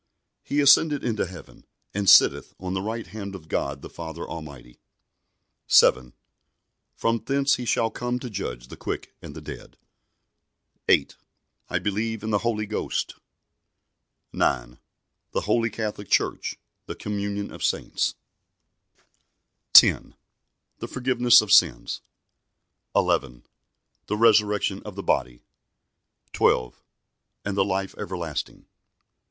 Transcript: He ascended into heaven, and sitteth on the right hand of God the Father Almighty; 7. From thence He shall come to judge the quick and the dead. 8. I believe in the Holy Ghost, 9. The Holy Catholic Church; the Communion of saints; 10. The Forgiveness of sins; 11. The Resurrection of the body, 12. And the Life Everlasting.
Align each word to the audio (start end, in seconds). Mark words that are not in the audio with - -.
He 0.43 0.61
ascended 0.61 1.03
into 1.03 1.27
heaven, 1.27 1.63
and 1.93 2.09
sitteth 2.09 2.55
on 2.59 2.73
the 2.73 2.81
right 2.81 3.05
hand 3.05 3.35
of 3.35 3.47
God 3.47 3.83
the 3.83 3.87
Father 3.89 4.27
Almighty; 4.27 4.79
7. 5.67 6.13
From 6.95 7.21
thence 7.23 7.57
He 7.57 7.65
shall 7.65 7.91
come 7.91 8.17
to 8.17 8.27
judge 8.27 8.69
the 8.69 8.77
quick 8.77 9.13
and 9.21 9.35
the 9.35 9.41
dead. 9.43 9.77
8. 10.89 11.17
I 11.69 11.77
believe 11.77 12.23
in 12.23 12.31
the 12.31 12.39
Holy 12.39 12.65
Ghost, 12.65 13.13
9. 14.33 14.79
The 15.33 15.41
Holy 15.41 15.69
Catholic 15.69 16.09
Church; 16.09 16.57
the 16.87 16.95
Communion 16.95 17.51
of 17.51 17.63
saints; 17.63 18.15
10. 19.73 20.15
The 20.79 20.87
Forgiveness 20.87 21.41
of 21.41 21.51
sins; 21.51 22.01
11. 22.95 23.45
The 24.07 24.17
Resurrection 24.17 24.81
of 24.81 24.95
the 24.95 25.03
body, 25.03 25.43
12. 26.33 26.81
And 27.45 27.55
the 27.55 27.63
Life 27.63 27.93
Everlasting. 27.99 28.65